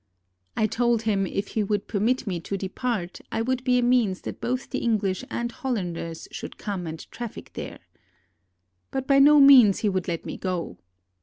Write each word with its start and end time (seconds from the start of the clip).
I 0.57 0.65
told 0.65 1.03
him 1.03 1.27
if 1.27 1.49
he 1.49 1.61
would 1.61 1.87
permit 1.87 2.25
me 2.25 2.39
to 2.39 2.57
depart, 2.57 3.21
I 3.31 3.43
would 3.43 3.63
be 3.63 3.77
a 3.77 3.83
means 3.83 4.21
that 4.21 4.41
both 4.41 4.71
the 4.71 4.79
English 4.79 5.23
and 5.29 5.51
Hollanders 5.51 6.27
should 6.31 6.57
come 6.57 6.87
and 6.87 6.99
traffic 7.11 7.51
there. 7.53 7.81
But 8.89 9.05
by 9.05 9.19
no 9.19 9.39
means 9.39 9.81
he 9.85 9.89
would 9.89 10.07
let 10.07 10.25
me 10.25 10.37
go. 10.37 10.79